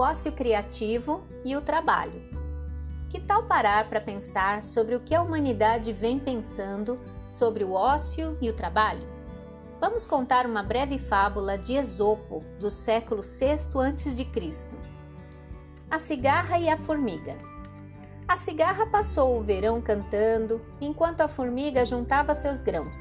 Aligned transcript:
ócio 0.00 0.32
criativo 0.32 1.22
e 1.44 1.56
o 1.56 1.60
trabalho. 1.60 2.20
Que 3.08 3.20
tal 3.20 3.44
parar 3.44 3.88
para 3.88 4.00
pensar 4.00 4.62
sobre 4.62 4.94
o 4.94 5.00
que 5.00 5.14
a 5.14 5.22
humanidade 5.22 5.92
vem 5.92 6.18
pensando 6.18 6.98
sobre 7.28 7.64
o 7.64 7.72
ócio 7.72 8.36
e 8.40 8.48
o 8.48 8.52
trabalho? 8.52 9.06
Vamos 9.80 10.04
contar 10.04 10.44
uma 10.46 10.62
breve 10.62 10.98
fábula 10.98 11.56
de 11.56 11.74
Esopo, 11.74 12.44
do 12.58 12.70
século 12.70 13.22
VI 13.22 13.52
a.C. 13.52 14.68
A 15.90 15.98
cigarra 15.98 16.58
e 16.58 16.68
a 16.68 16.76
formiga. 16.76 17.36
A 18.28 18.36
cigarra 18.36 18.86
passou 18.86 19.38
o 19.38 19.42
verão 19.42 19.80
cantando, 19.80 20.60
enquanto 20.80 21.22
a 21.22 21.28
formiga 21.28 21.84
juntava 21.84 22.34
seus 22.34 22.60
grãos. 22.60 22.96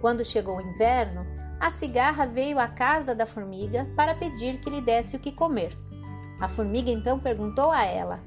Quando 0.00 0.24
chegou 0.24 0.58
o 0.58 0.60
inverno, 0.60 1.26
a 1.58 1.70
cigarra 1.70 2.26
veio 2.26 2.58
à 2.58 2.68
casa 2.68 3.14
da 3.14 3.26
formiga 3.26 3.86
para 3.96 4.14
pedir 4.14 4.60
que 4.60 4.70
lhe 4.70 4.80
desse 4.80 5.16
o 5.16 5.18
que 5.18 5.32
comer. 5.32 5.76
A 6.42 6.48
formiga 6.48 6.90
então 6.90 7.20
perguntou 7.20 7.70
a 7.70 7.84
ela: 7.84 8.18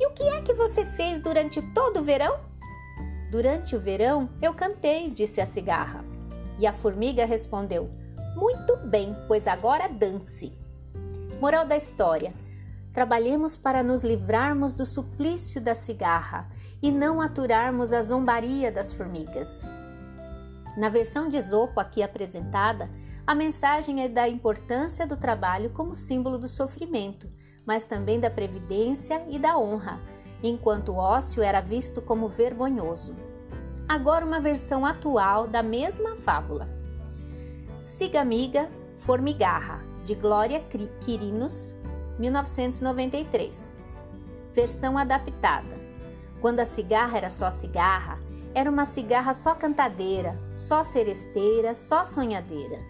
E 0.00 0.06
o 0.08 0.10
que 0.10 0.24
é 0.24 0.42
que 0.42 0.52
você 0.52 0.84
fez 0.84 1.20
durante 1.20 1.62
todo 1.62 2.00
o 2.00 2.02
verão? 2.02 2.40
Durante 3.30 3.76
o 3.76 3.78
verão 3.78 4.28
eu 4.42 4.52
cantei, 4.52 5.08
disse 5.08 5.40
a 5.40 5.46
cigarra. 5.46 6.04
E 6.58 6.66
a 6.66 6.72
formiga 6.72 7.24
respondeu: 7.24 7.88
Muito 8.34 8.76
bem, 8.78 9.14
pois 9.28 9.46
agora 9.46 9.86
dance. 9.86 10.52
Moral 11.40 11.64
da 11.64 11.76
história: 11.76 12.34
Trabalhemos 12.92 13.56
para 13.56 13.80
nos 13.80 14.02
livrarmos 14.02 14.74
do 14.74 14.84
suplício 14.84 15.60
da 15.60 15.76
cigarra 15.76 16.48
e 16.82 16.90
não 16.90 17.20
aturarmos 17.20 17.92
a 17.92 18.02
zombaria 18.02 18.72
das 18.72 18.92
formigas. 18.92 19.64
Na 20.76 20.90
versão 20.90 21.28
de 21.28 21.36
Esopo 21.36 21.80
aqui 21.80 22.02
apresentada, 22.02 22.90
a 23.26 23.34
mensagem 23.34 24.02
é 24.02 24.08
da 24.08 24.28
importância 24.28 25.06
do 25.06 25.16
trabalho 25.16 25.70
como 25.70 25.94
símbolo 25.94 26.38
do 26.38 26.46
sofrimento, 26.46 27.28
mas 27.64 27.86
também 27.86 28.20
da 28.20 28.30
previdência 28.30 29.24
e 29.28 29.38
da 29.38 29.58
honra, 29.58 29.98
enquanto 30.42 30.90
o 30.90 30.96
ócio 30.96 31.42
era 31.42 31.60
visto 31.60 32.02
como 32.02 32.28
vergonhoso. 32.28 33.16
Agora, 33.88 34.24
uma 34.24 34.38
versão 34.38 34.84
atual 34.84 35.48
da 35.48 35.62
mesma 35.62 36.16
fábula. 36.16 36.68
Siga 37.82 38.20
Amiga, 38.20 38.68
Formigarra, 38.98 39.82
de 40.04 40.14
Glória 40.14 40.62
Quirinos, 41.00 41.74
1993. 42.18 43.72
Versão 44.52 44.98
adaptada. 44.98 45.74
Quando 46.40 46.60
a 46.60 46.66
cigarra 46.66 47.16
era 47.16 47.30
só 47.30 47.50
cigarra, 47.50 48.18
era 48.56 48.70
uma 48.70 48.86
cigarra 48.86 49.34
só 49.34 49.54
cantadeira, 49.54 50.34
só 50.50 50.82
seresteira, 50.82 51.74
só 51.74 52.06
sonhadeira. 52.06 52.80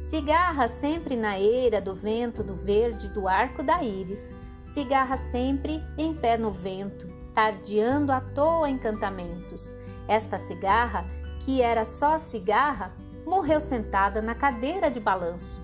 Cigarra 0.00 0.66
sempre 0.66 1.14
na 1.14 1.38
eira 1.38 1.80
do 1.80 1.94
vento 1.94 2.42
do 2.42 2.56
verde 2.56 3.08
do 3.08 3.28
arco 3.28 3.62
da 3.62 3.84
íris, 3.84 4.34
cigarra 4.60 5.16
sempre 5.16 5.80
em 5.96 6.12
pé 6.12 6.36
no 6.36 6.50
vento, 6.50 7.06
tardeando 7.32 8.10
à 8.10 8.20
toa 8.20 8.68
encantamentos. 8.68 9.76
Esta 10.08 10.38
cigarra, 10.38 11.06
que 11.44 11.62
era 11.62 11.84
só 11.84 12.18
cigarra, 12.18 12.90
morreu 13.24 13.60
sentada 13.60 14.20
na 14.20 14.34
cadeira 14.34 14.90
de 14.90 14.98
balanço. 14.98 15.62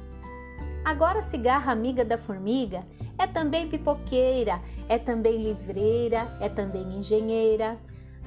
Agora, 0.84 1.18
a 1.18 1.22
cigarra 1.22 1.72
amiga 1.72 2.04
da 2.04 2.16
formiga 2.16 2.86
é 3.18 3.26
também 3.26 3.68
pipoqueira, 3.68 4.60
é 4.88 4.98
também 4.98 5.42
livreira, 5.42 6.38
é 6.40 6.48
também 6.48 6.96
engenheira, 6.96 7.76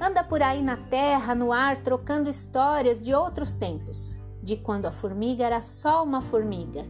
anda 0.00 0.24
por 0.24 0.42
aí 0.42 0.62
na 0.62 0.76
terra, 0.76 1.34
no 1.34 1.52
ar, 1.52 1.78
trocando 1.78 2.28
histórias 2.28 3.00
de 3.00 3.14
outros 3.14 3.54
tempos, 3.54 4.16
de 4.42 4.56
quando 4.56 4.86
a 4.86 4.90
formiga 4.90 5.44
era 5.44 5.62
só 5.62 6.02
uma 6.02 6.20
formiga. 6.20 6.84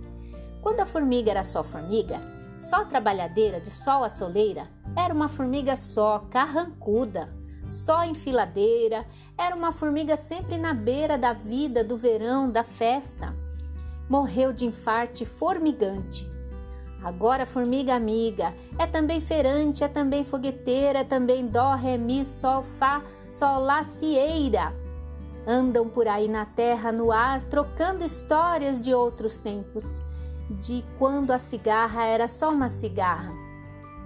Quando 0.63 0.81
a 0.81 0.87
formiga 0.87 1.31
era 1.31 1.45
só 1.45 1.63
formiga, 1.63 2.21
só 2.59 2.85
trabalhadeira 2.85 3.61
de 3.61 3.71
sol 3.71 4.05
a 4.05 4.09
soleira, 4.09 4.69
era 4.97 5.13
uma 5.13 5.29
formiga 5.29 5.75
só, 5.77 6.21
carrancuda, 6.31 7.29
só 7.67 8.05
enfiladeira, 8.05 9.05
era 9.37 9.55
uma 9.55 9.73
formiga 9.73 10.17
sempre 10.17 10.57
na 10.57 10.73
beira 10.73 11.19
da 11.19 11.33
vida, 11.33 11.83
do 11.83 11.97
verão, 11.97 12.51
da 12.51 12.63
festa. 12.63 13.35
Morreu 14.09 14.53
de 14.53 14.65
infarte 14.67 15.25
formigante, 15.25 16.31
Agora, 17.03 17.45
formiga 17.45 17.95
amiga, 17.95 18.55
é 18.79 18.87
também 18.87 19.21
feirante, 19.21 19.83
é 19.83 19.89
também 19.89 20.25
fogueteira, 20.25 21.01
é 21.01 21.05
também 21.05 21.47
dó, 21.47 21.75
ré, 21.75 21.99
mi, 21.99 22.25
sol, 22.25 22.63
fá, 22.79 23.03
sol, 23.33 23.61
lá, 23.61 23.83
cieira. 23.83 24.73
Andam 25.47 25.89
por 25.89 26.07
aí 26.07 26.29
na 26.29 26.47
terra, 26.47 26.93
no 26.93 27.11
ar, 27.11 27.43
trocando 27.45 28.05
histórias 28.05 28.79
de 28.79 28.95
outros 28.95 29.39
tempos, 29.39 30.01
de 30.61 30.85
quando 30.99 31.33
a 31.33 31.39
cigarra 31.39 32.05
era 32.05 32.29
só 32.29 32.51
uma 32.51 32.69
cigarra. 32.69 33.33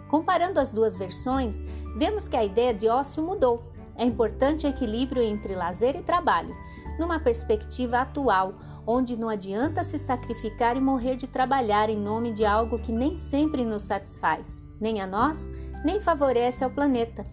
Comparando 0.09 0.59
as 0.59 0.73
duas 0.73 0.97
versões, 0.97 1.63
vemos 1.99 2.27
que 2.27 2.37
a 2.37 2.45
ideia 2.45 2.73
de 2.73 2.89
ócio 2.89 3.23
mudou. 3.23 3.63
É 3.97 4.05
importante 4.05 4.67
o 4.67 4.71
equilíbrio 4.71 5.23
entre 5.23 5.55
lazer 5.55 5.97
e 5.97 6.03
trabalho, 6.03 6.55
numa 6.99 7.19
perspectiva 7.19 7.99
atual, 7.99 8.55
onde 8.87 9.17
não 9.17 9.29
adianta 9.29 9.83
se 9.83 9.99
sacrificar 9.99 10.77
e 10.77 10.81
morrer 10.81 11.17
de 11.17 11.27
trabalhar 11.27 11.91
em 11.91 11.99
nome 11.99 12.33
de 12.33 12.45
algo 12.45 12.79
que 12.79 12.93
nem 12.93 13.17
sempre 13.17 13.65
nos 13.65 13.83
satisfaz, 13.83 14.61
nem 14.81 15.01
a 15.01 15.07
nós, 15.07 15.49
nem 15.85 16.01
favorece 16.01 16.63
ao 16.63 16.71
planeta. 16.71 17.27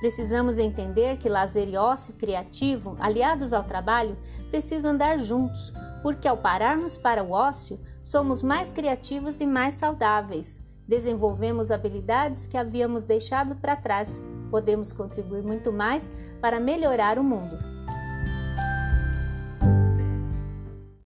Precisamos 0.00 0.58
entender 0.58 1.18
que 1.18 1.28
lazer 1.28 1.68
e 1.68 1.76
ócio 1.76 2.14
criativo, 2.14 2.96
aliados 2.98 3.52
ao 3.52 3.62
trabalho, 3.62 4.16
precisam 4.50 4.92
andar 4.92 5.18
juntos, 5.18 5.72
porque 6.02 6.26
ao 6.26 6.38
pararmos 6.38 6.96
para 6.96 7.22
o 7.22 7.32
ócio, 7.32 7.78
somos 8.02 8.42
mais 8.42 8.72
criativos 8.72 9.40
e 9.40 9.46
mais 9.46 9.74
saudáveis. 9.74 10.58
Desenvolvemos 10.88 11.70
habilidades 11.70 12.46
que 12.46 12.56
havíamos 12.56 13.04
deixado 13.04 13.54
para 13.56 13.76
trás. 13.76 14.24
Podemos 14.50 14.90
contribuir 14.90 15.42
muito 15.42 15.70
mais 15.70 16.10
para 16.40 16.58
melhorar 16.58 17.18
o 17.18 17.22
mundo. 17.22 17.79